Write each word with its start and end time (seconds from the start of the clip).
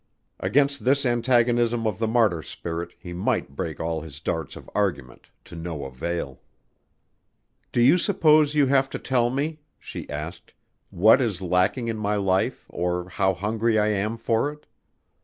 Against 0.39 0.83
this 0.83 1.05
antagonism 1.05 1.85
of 1.85 1.99
the 1.99 2.07
martyr 2.07 2.41
spirit 2.41 2.95
he 2.97 3.13
might 3.13 3.55
break 3.55 3.79
all 3.79 4.01
his 4.01 4.19
darts 4.19 4.55
of 4.55 4.67
argument, 4.73 5.27
to 5.45 5.55
no 5.55 5.85
avail. 5.85 6.41
"Do 7.71 7.81
you 7.81 7.99
suppose 7.99 8.55
you 8.55 8.65
have 8.65 8.89
to 8.89 8.97
tell 8.97 9.29
me," 9.29 9.59
she 9.77 10.09
asked, 10.09 10.53
"what 10.89 11.21
is 11.21 11.39
lacking 11.39 11.87
in 11.87 11.97
my 11.97 12.15
life 12.15 12.65
or 12.67 13.09
how 13.09 13.35
hungry 13.35 13.77
I 13.77 13.89
am 13.89 14.17
for 14.17 14.51
it? 14.51 14.65